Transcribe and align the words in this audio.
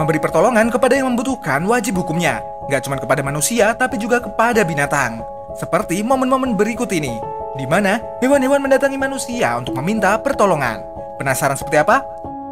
Memberi 0.00 0.16
pertolongan 0.16 0.72
kepada 0.72 0.96
yang 0.96 1.12
membutuhkan 1.12 1.60
wajib 1.68 2.00
hukumnya, 2.00 2.40
nggak 2.72 2.88
cuma 2.88 2.96
kepada 2.96 3.20
manusia 3.20 3.76
tapi 3.76 4.00
juga 4.00 4.16
kepada 4.16 4.64
binatang. 4.64 5.20
Seperti 5.60 6.00
momen-momen 6.00 6.56
berikut 6.56 6.88
ini, 6.96 7.20
di 7.52 7.68
mana 7.68 8.00
hewan-hewan 8.24 8.64
mendatangi 8.64 8.96
manusia 8.96 9.60
untuk 9.60 9.76
meminta 9.76 10.16
pertolongan. 10.16 10.80
Penasaran 11.20 11.60
seperti 11.60 11.84
apa? 11.84 12.00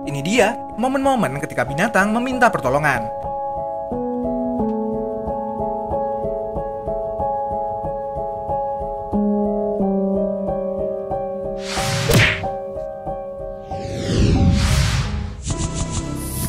Ini 0.05 0.21
dia 0.21 0.61
momen-momen 0.77 1.41
ketika 1.41 1.65
binatang 1.65 2.13
meminta 2.13 2.53
pertolongan. 2.53 3.09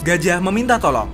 Gajah 0.10 0.42
meminta 0.42 0.82
tolong. 0.82 1.06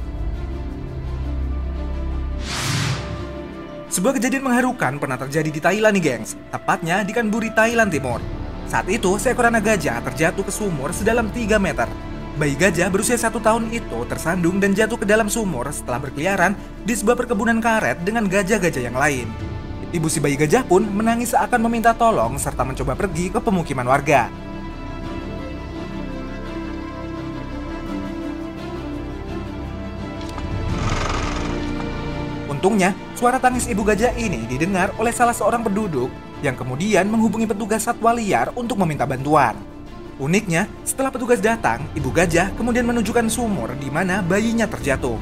Sebuah 3.91 4.15
kejadian 4.15 4.47
mengharukan 4.47 4.95
pernah 5.03 5.19
terjadi 5.19 5.51
di 5.51 5.59
Thailand 5.59 5.99
nih 5.99 6.03
gengs, 6.15 6.39
tepatnya 6.47 7.03
di 7.03 7.11
Kanburi, 7.11 7.51
Thailand 7.51 7.91
Timur. 7.91 8.23
Saat 8.71 8.87
itu, 8.87 9.19
seekor 9.19 9.51
anak 9.51 9.67
gajah 9.67 9.99
terjatuh 9.99 10.47
ke 10.47 10.51
sumur 10.55 10.95
sedalam 10.95 11.27
3 11.27 11.59
meter. 11.59 11.91
Bayi 12.39 12.55
gajah 12.55 12.87
berusia 12.87 13.19
satu 13.19 13.43
tahun 13.43 13.67
itu 13.75 13.99
tersandung 14.07 14.63
dan 14.63 14.71
jatuh 14.71 14.95
ke 14.95 15.03
dalam 15.03 15.27
sumur 15.27 15.67
setelah 15.75 15.99
berkeliaran 15.99 16.55
di 16.87 16.95
sebuah 16.95 17.19
perkebunan 17.19 17.59
karet 17.59 17.99
dengan 17.99 18.31
gajah-gajah 18.31 18.79
yang 18.79 18.95
lain. 18.95 19.27
Ibu 19.91 20.07
si 20.07 20.23
bayi 20.23 20.39
gajah 20.39 20.63
pun 20.63 20.87
menangis 20.87 21.35
seakan 21.35 21.67
meminta 21.67 21.91
tolong 21.91 22.39
serta 22.39 22.63
mencoba 22.63 22.95
pergi 22.95 23.27
ke 23.27 23.43
pemukiman 23.43 23.91
warga. 23.91 24.44
Untungnya, 32.65 32.97
suara 33.13 33.37
tangis 33.37 33.69
ibu 33.69 33.85
gajah 33.85 34.17
ini 34.17 34.49
didengar 34.49 34.89
oleh 34.97 35.13
salah 35.13 35.37
seorang 35.37 35.61
penduduk 35.61 36.09
yang 36.41 36.57
kemudian 36.57 37.05
menghubungi 37.05 37.45
petugas 37.45 37.85
satwa 37.85 38.09
liar 38.09 38.49
untuk 38.57 38.81
meminta 38.81 39.05
bantuan. 39.05 39.53
Uniknya, 40.17 40.65
setelah 40.81 41.13
petugas 41.13 41.37
datang, 41.37 41.85
ibu 41.93 42.09
gajah 42.09 42.49
kemudian 42.57 42.89
menunjukkan 42.89 43.29
sumur 43.29 43.69
di 43.77 43.93
mana 43.93 44.25
bayinya 44.25 44.65
terjatuh. 44.65 45.13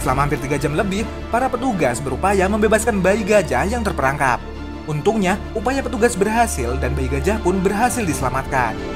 Selama 0.00 0.24
hampir 0.24 0.40
tiga 0.40 0.56
jam 0.56 0.72
lebih, 0.72 1.04
para 1.28 1.52
petugas 1.52 2.00
berupaya 2.00 2.48
membebaskan 2.48 3.04
bayi 3.04 3.20
gajah 3.20 3.68
yang 3.68 3.84
terperangkap. 3.84 4.55
Untungnya, 4.86 5.34
upaya 5.58 5.82
petugas 5.82 6.14
berhasil 6.14 6.78
dan 6.78 6.94
bayi 6.94 7.10
gajah 7.10 7.42
pun 7.42 7.58
berhasil 7.58 8.06
diselamatkan. 8.06 8.95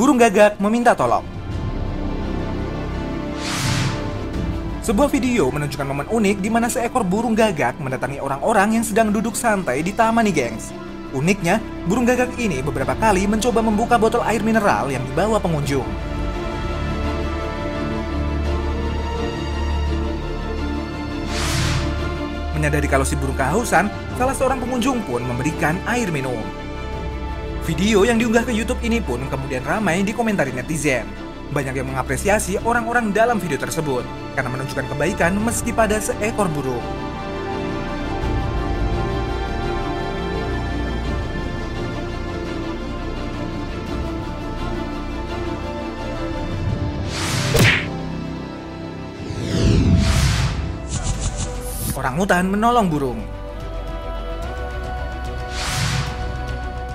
Burung 0.00 0.16
gagak 0.16 0.56
meminta 0.56 0.96
tolong. 0.96 1.20
Sebuah 4.80 5.12
video 5.12 5.52
menunjukkan 5.52 5.84
momen 5.84 6.08
unik 6.08 6.40
di 6.40 6.48
mana 6.48 6.72
seekor 6.72 7.04
burung 7.04 7.36
gagak 7.36 7.76
mendatangi 7.76 8.16
orang-orang 8.16 8.80
yang 8.80 8.84
sedang 8.88 9.12
duduk 9.12 9.36
santai 9.36 9.84
di 9.84 9.92
taman 9.92 10.24
nih 10.24 10.32
gengs. 10.32 10.72
Uniknya, 11.12 11.60
burung 11.84 12.08
gagak 12.08 12.32
ini 12.40 12.64
beberapa 12.64 12.96
kali 12.96 13.28
mencoba 13.28 13.60
membuka 13.60 14.00
botol 14.00 14.24
air 14.24 14.40
mineral 14.40 14.88
yang 14.88 15.04
dibawa 15.04 15.36
pengunjung. 15.36 15.84
Menyadari 22.56 22.88
kalau 22.88 23.04
si 23.04 23.20
burung 23.20 23.36
kehausan, 23.36 23.92
salah 24.16 24.32
seorang 24.32 24.64
pengunjung 24.64 25.04
pun 25.04 25.20
memberikan 25.28 25.76
air 25.84 26.08
minum. 26.08 26.59
Video 27.70 28.02
yang 28.02 28.18
diunggah 28.18 28.42
ke 28.42 28.50
YouTube 28.50 28.82
ini 28.82 28.98
pun 28.98 29.22
kemudian 29.30 29.62
ramai 29.62 30.02
dikomentari 30.02 30.50
netizen. 30.50 31.06
Banyak 31.54 31.78
yang 31.78 31.86
mengapresiasi 31.94 32.58
orang-orang 32.66 33.14
dalam 33.14 33.38
video 33.38 33.62
tersebut 33.62 34.02
karena 34.34 34.50
menunjukkan 34.50 34.90
kebaikan 34.90 35.38
meski 35.38 35.70
pada 35.70 36.02
seekor 36.02 36.50
burung. 36.50 36.82
Orang 51.94 52.18
hutan 52.18 52.50
menolong 52.50 52.90
burung. 52.90 53.39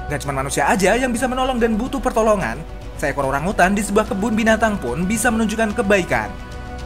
Gak 0.06 0.22
cuma 0.22 0.38
manusia 0.38 0.70
aja 0.70 0.94
yang 0.94 1.10
bisa 1.10 1.26
menolong 1.26 1.58
dan 1.58 1.74
butuh 1.74 1.98
pertolongan, 1.98 2.62
seekor 3.02 3.26
orang 3.26 3.42
hutan 3.42 3.74
di 3.74 3.82
sebuah 3.82 4.06
kebun 4.06 4.38
binatang 4.38 4.78
pun 4.78 5.02
bisa 5.10 5.34
menunjukkan 5.34 5.74
kebaikan. 5.74 6.30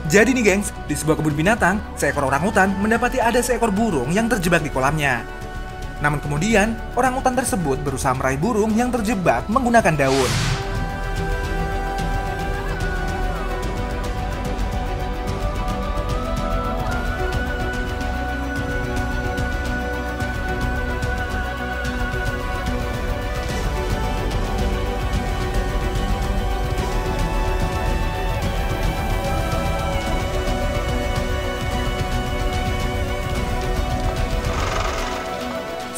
Jadi 0.08 0.32
nih 0.32 0.56
gengs, 0.56 0.72
di 0.88 0.96
sebuah 0.96 1.20
kebun 1.20 1.36
binatang, 1.36 1.84
seekor 2.00 2.24
orang 2.24 2.40
hutan 2.40 2.72
mendapati 2.80 3.20
ada 3.20 3.44
seekor 3.44 3.76
burung 3.76 4.16
yang 4.16 4.32
terjebak 4.32 4.64
di 4.64 4.72
kolamnya. 4.72 5.28
Namun 6.00 6.24
kemudian, 6.24 6.80
orang 6.96 7.20
hutan 7.20 7.36
tersebut 7.36 7.84
berusaha 7.84 8.16
meraih 8.16 8.40
burung 8.40 8.72
yang 8.72 8.88
terjebak 8.88 9.44
menggunakan 9.52 10.00
daun. 10.00 10.59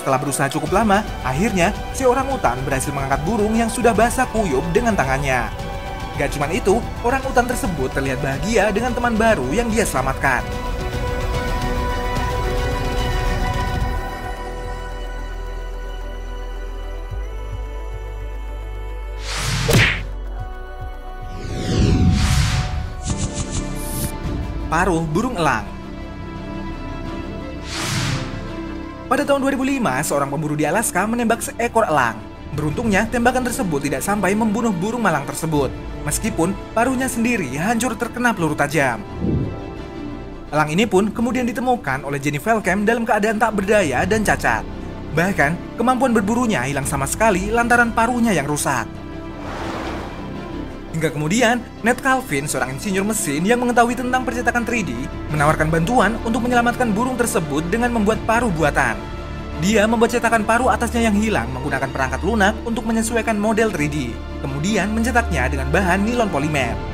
Setelah 0.02 0.18
berusaha 0.18 0.50
cukup 0.50 0.74
lama, 0.74 1.06
akhirnya 1.22 1.70
si 1.94 2.10
orang 2.10 2.26
utan 2.34 2.58
berhasil 2.66 2.90
mengangkat 2.90 3.22
burung 3.22 3.54
yang 3.54 3.70
sudah 3.70 3.94
basah 3.94 4.26
kuyup 4.34 4.66
dengan 4.74 4.98
tangannya. 4.98 5.46
Gak 6.18 6.34
cuma 6.34 6.50
itu, 6.50 6.82
orang 7.06 7.22
utan 7.22 7.46
tersebut 7.46 7.94
terlihat 7.94 8.18
bahagia 8.18 8.74
dengan 8.74 8.98
teman 8.98 9.14
baru 9.14 9.46
yang 9.54 9.70
dia 9.70 9.86
selamatkan. 9.86 10.42
Paruh 24.66 25.06
burung 25.06 25.38
elang 25.38 25.81
Pada 29.12 29.28
tahun 29.28 29.44
2005, 29.44 30.08
seorang 30.08 30.32
pemburu 30.32 30.56
di 30.56 30.64
Alaska 30.64 31.04
menembak 31.04 31.44
seekor 31.44 31.84
elang. 31.84 32.16
Beruntungnya, 32.56 33.04
tembakan 33.12 33.44
tersebut 33.44 33.84
tidak 33.84 34.08
sampai 34.08 34.32
membunuh 34.32 34.72
burung 34.72 35.04
malang 35.04 35.28
tersebut, 35.28 35.68
meskipun 36.08 36.56
paruhnya 36.72 37.12
sendiri 37.12 37.52
hancur 37.60 37.92
terkena 38.00 38.32
peluru 38.32 38.56
tajam. 38.56 39.04
Elang 40.48 40.72
ini 40.72 40.88
pun 40.88 41.12
kemudian 41.12 41.44
ditemukan 41.44 42.08
oleh 42.08 42.24
Jenny 42.24 42.40
Velkem 42.40 42.88
dalam 42.88 43.04
keadaan 43.04 43.36
tak 43.36 43.52
berdaya 43.52 44.08
dan 44.08 44.24
cacat. 44.24 44.64
Bahkan, 45.12 45.76
kemampuan 45.76 46.16
berburunya 46.16 46.64
hilang 46.64 46.88
sama 46.88 47.04
sekali 47.04 47.52
lantaran 47.52 47.92
paruhnya 47.92 48.32
yang 48.32 48.48
rusak. 48.48 49.01
Hingga 50.92 51.16
kemudian, 51.16 51.64
Ned 51.88 52.04
Calvin, 52.04 52.52
seorang 52.52 52.76
insinyur 52.76 53.08
mesin 53.08 53.48
yang 53.48 53.64
mengetahui 53.64 53.96
tentang 53.96 54.28
percetakan 54.28 54.68
3D, 54.68 54.92
menawarkan 55.32 55.72
bantuan 55.72 56.20
untuk 56.28 56.44
menyelamatkan 56.44 56.92
burung 56.92 57.16
tersebut 57.16 57.64
dengan 57.72 57.96
membuat 57.96 58.20
paruh 58.28 58.52
buatan. 58.52 59.00
Dia 59.64 59.88
membuat 59.88 60.12
cetakan 60.12 60.44
paruh 60.44 60.68
atasnya 60.68 61.08
yang 61.08 61.16
hilang 61.16 61.48
menggunakan 61.56 61.88
perangkat 61.96 62.22
lunak 62.28 62.58
untuk 62.68 62.84
menyesuaikan 62.84 63.40
model 63.40 63.72
3D, 63.72 64.12
kemudian 64.44 64.92
mencetaknya 64.92 65.48
dengan 65.48 65.72
bahan 65.72 66.04
nilon 66.04 66.28
polimer. 66.28 66.91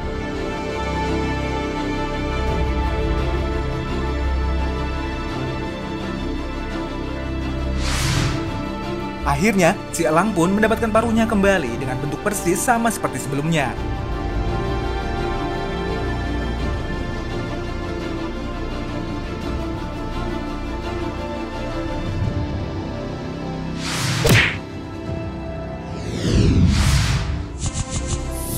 Akhirnya, 9.37 9.77
si 9.93 10.01
elang 10.01 10.33
pun 10.33 10.49
mendapatkan 10.49 10.89
paruhnya 10.89 11.29
kembali 11.29 11.77
dengan 11.77 11.93
bentuk 12.01 12.17
persis 12.25 12.57
sama 12.57 12.89
seperti 12.89 13.21
sebelumnya. 13.21 13.69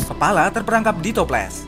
Kepala 0.07 0.47
terperangkap 0.47 0.95
di 1.03 1.11
toples. 1.11 1.67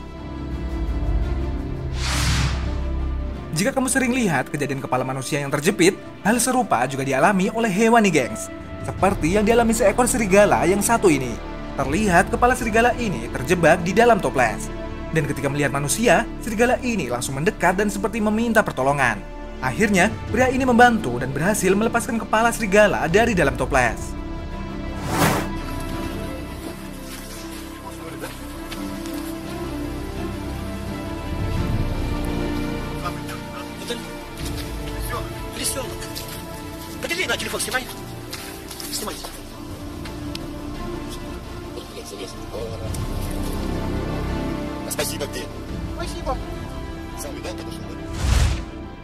Jika 3.52 3.76
kamu 3.76 3.92
sering 3.92 4.16
lihat 4.16 4.48
kejadian 4.48 4.80
kepala 4.80 5.04
manusia 5.04 5.36
yang 5.36 5.52
terjepit, 5.52 6.00
hal 6.24 6.40
serupa 6.40 6.88
juga 6.88 7.04
dialami 7.04 7.52
oleh 7.52 7.68
hewan 7.68 8.08
nih 8.08 8.24
gengs 8.24 8.48
seperti 8.82 9.38
yang 9.38 9.46
dialami 9.46 9.74
seekor 9.74 10.10
serigala 10.10 10.66
yang 10.66 10.82
satu 10.82 11.06
ini. 11.06 11.34
Terlihat 11.78 12.28
kepala 12.28 12.52
serigala 12.52 12.92
ini 13.00 13.30
terjebak 13.32 13.80
di 13.80 13.96
dalam 13.96 14.20
toples. 14.20 14.68
Dan 15.12 15.28
ketika 15.28 15.48
melihat 15.48 15.72
manusia, 15.72 16.24
serigala 16.40 16.80
ini 16.80 17.08
langsung 17.08 17.36
mendekat 17.36 17.76
dan 17.76 17.88
seperti 17.88 18.20
meminta 18.20 18.64
pertolongan. 18.64 19.20
Akhirnya, 19.62 20.10
pria 20.32 20.50
ini 20.50 20.66
membantu 20.66 21.22
dan 21.22 21.30
berhasil 21.30 21.70
melepaskan 21.72 22.18
kepala 22.18 22.50
serigala 22.50 23.06
dari 23.06 23.32
dalam 23.36 23.54
toples. 23.54 24.22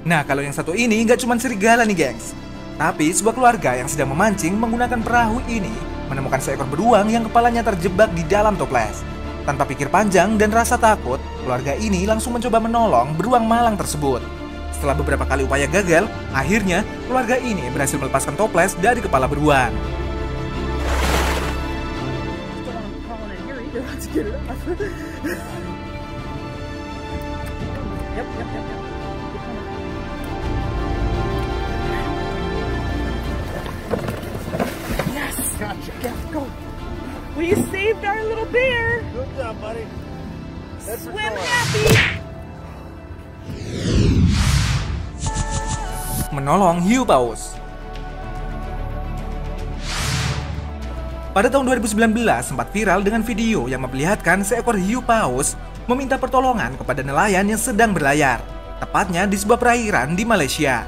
Nah, 0.00 0.24
kalau 0.24 0.40
yang 0.40 0.56
satu 0.56 0.72
ini 0.72 1.04
gak 1.04 1.20
cuma 1.20 1.36
serigala 1.36 1.84
nih, 1.84 2.08
gengs. 2.08 2.32
Tapi 2.80 3.12
sebuah 3.12 3.36
keluarga 3.36 3.76
yang 3.76 3.84
sedang 3.84 4.08
memancing 4.16 4.56
menggunakan 4.56 5.04
perahu 5.04 5.44
ini 5.44 5.72
menemukan 6.08 6.40
seekor 6.40 6.64
beruang 6.66 7.12
yang 7.12 7.28
kepalanya 7.28 7.60
terjebak 7.60 8.08
di 8.16 8.24
dalam 8.24 8.56
toples. 8.56 9.04
Tanpa 9.44 9.68
pikir 9.68 9.92
panjang 9.92 10.40
dan 10.40 10.48
rasa 10.48 10.80
takut, 10.80 11.20
keluarga 11.44 11.76
ini 11.76 12.08
langsung 12.08 12.32
mencoba 12.32 12.58
menolong 12.58 13.12
beruang 13.14 13.44
malang 13.44 13.76
tersebut. 13.76 14.24
Setelah 14.72 14.96
beberapa 14.96 15.28
kali 15.28 15.44
upaya 15.44 15.68
gagal, 15.68 16.08
akhirnya 16.32 16.80
keluarga 17.04 17.36
ini 17.36 17.68
berhasil 17.68 18.00
melepaskan 18.00 18.34
toples 18.40 18.72
dari 18.80 19.04
kepala 19.04 19.28
beruang. 19.28 19.72
Yes. 28.10 28.89
Our 38.10 38.26
little 38.26 38.50
bear. 38.50 39.06
Good 39.14 39.30
job, 39.38 39.54
buddy. 39.62 39.86
That's 40.82 41.06
Swim 41.06 41.34
happy. 41.38 41.86
menolong 46.30 46.78
hiu 46.86 47.02
paus. 47.02 47.58
Pada 51.34 51.50
tahun 51.50 51.74
2019 51.74 52.22
sempat 52.42 52.70
viral 52.70 53.02
dengan 53.02 53.22
video 53.26 53.66
yang 53.66 53.82
memperlihatkan 53.82 54.46
seekor 54.46 54.78
hiu 54.78 55.02
paus 55.02 55.58
meminta 55.90 56.14
pertolongan 56.14 56.78
kepada 56.78 57.02
nelayan 57.02 57.50
yang 57.50 57.58
sedang 57.58 57.90
berlayar, 57.90 58.38
tepatnya 58.78 59.26
di 59.26 59.34
sebuah 59.38 59.58
perairan 59.58 60.14
di 60.14 60.22
Malaysia. 60.22 60.86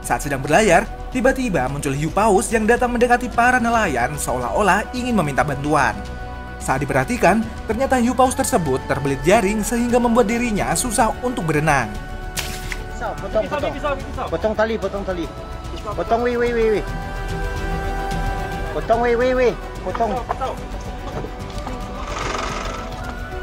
Saat 0.00 0.24
sedang 0.24 0.40
berlayar, 0.40 0.88
tiba-tiba 1.10 1.66
muncul 1.66 1.94
hiu 1.94 2.10
paus 2.10 2.50
yang 2.54 2.66
datang 2.66 2.94
mendekati 2.94 3.26
para 3.30 3.58
nelayan 3.58 4.14
seolah-olah 4.14 4.86
ingin 4.94 5.14
meminta 5.18 5.42
bantuan. 5.42 5.94
Saat 6.62 6.86
diperhatikan, 6.86 7.42
ternyata 7.66 7.98
hiu 7.98 8.14
paus 8.14 8.38
tersebut 8.38 8.78
terbelit 8.86 9.18
jaring 9.26 9.66
sehingga 9.66 9.98
membuat 9.98 10.30
dirinya 10.30 10.70
susah 10.76 11.10
untuk 11.24 11.48
berenang. 11.48 11.90
Pisau, 13.00 13.16
potong, 13.16 13.44
potong. 13.48 13.72
Potong 14.28 14.54
tali, 14.54 14.74
potong 14.76 15.04
tali. 15.08 15.24
Potong, 15.80 16.20
weh, 16.20 16.36
weh, 16.36 16.52
weh, 16.52 16.68
weh. 16.76 16.84
Potong, 18.76 19.00
weh, 19.00 19.16
weh, 19.16 19.32
weh. 19.32 19.52
Potong. 19.80 20.12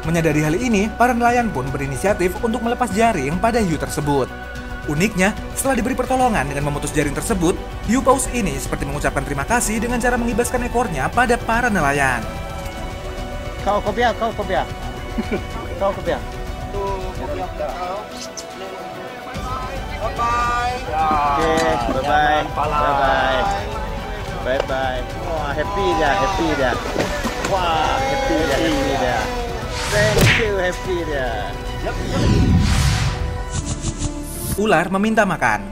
Menyadari 0.06 0.40
hal 0.46 0.54
ini, 0.54 0.86
para 0.94 1.10
nelayan 1.10 1.50
pun 1.50 1.66
berinisiatif 1.74 2.38
untuk 2.38 2.62
melepas 2.62 2.86
jaring 2.94 3.34
pada 3.42 3.58
hiu 3.58 3.74
tersebut. 3.74 4.30
Uniknya, 4.86 5.34
setelah 5.58 5.74
diberi 5.74 5.98
pertolongan 5.98 6.48
dengan 6.48 6.70
memutus 6.70 6.94
jaring 6.94 7.12
tersebut, 7.12 7.58
hiu 7.88 8.04
paus 8.04 8.28
ini 8.36 8.52
seperti 8.60 8.84
mengucapkan 8.84 9.24
terima 9.24 9.48
kasih 9.48 9.80
dengan 9.80 9.96
cara 9.96 10.20
mengibaskan 10.20 10.68
ekornya 10.68 11.08
pada 11.08 11.40
para 11.40 11.72
nelayan. 11.72 12.20
Kau, 13.64 13.80
kau 13.80 13.90
biar, 13.96 14.12
kau, 14.20 14.28
kau 14.36 14.44
biar. 14.44 14.68
Kau, 15.80 15.90
kau 15.90 16.04
biar. 16.04 16.20
Okay, 19.98 21.68
bye-bye. 21.90 22.44
Bye-bye. 22.54 23.42
Bye-bye. 24.44 25.00
Wah, 25.26 25.50
happy 25.56 25.86
dia, 25.98 26.10
happy 26.12 26.48
dia. 26.54 26.72
Wah, 27.48 27.96
happy 27.98 28.36
dia, 28.36 28.56
happy 28.56 28.92
dia. 29.00 29.18
Thank 29.88 30.28
you, 30.38 30.52
happy 30.60 30.96
dia. 31.08 31.28
Ular 34.60 34.86
meminta 34.92 35.24
makan. 35.24 35.67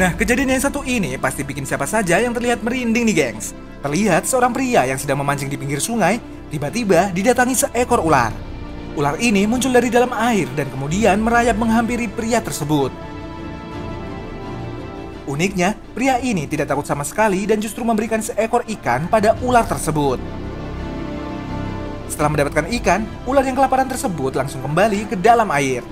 Nah, 0.00 0.16
kejadian 0.16 0.56
yang 0.56 0.64
satu 0.64 0.80
ini 0.80 1.20
pasti 1.20 1.44
bikin 1.44 1.68
siapa 1.68 1.84
saja 1.84 2.16
yang 2.16 2.32
terlihat 2.32 2.64
merinding 2.64 3.04
nih, 3.12 3.16
gengs. 3.20 3.52
Terlihat 3.84 4.24
seorang 4.24 4.48
pria 4.48 4.88
yang 4.88 4.96
sedang 4.96 5.20
memancing 5.20 5.52
di 5.52 5.60
pinggir 5.60 5.76
sungai, 5.76 6.16
tiba-tiba 6.48 7.12
didatangi 7.12 7.52
seekor 7.52 8.00
ular. 8.00 8.32
Ular 8.96 9.20
ini 9.20 9.44
muncul 9.44 9.68
dari 9.68 9.92
dalam 9.92 10.08
air 10.16 10.48
dan 10.56 10.72
kemudian 10.72 11.20
merayap 11.20 11.60
menghampiri 11.60 12.08
pria 12.08 12.40
tersebut. 12.40 12.88
Uniknya, 15.28 15.76
pria 15.92 16.16
ini 16.16 16.48
tidak 16.48 16.72
takut 16.72 16.88
sama 16.88 17.04
sekali 17.04 17.44
dan 17.44 17.60
justru 17.60 17.84
memberikan 17.84 18.24
seekor 18.24 18.64
ikan 18.80 19.04
pada 19.04 19.36
ular 19.44 19.68
tersebut. 19.68 20.16
Setelah 22.08 22.32
mendapatkan 22.32 22.72
ikan, 22.80 23.04
ular 23.28 23.44
yang 23.44 23.52
kelaparan 23.52 23.84
tersebut 23.84 24.32
langsung 24.32 24.64
kembali 24.64 25.12
ke 25.12 25.16
dalam 25.20 25.52
air. 25.52 25.84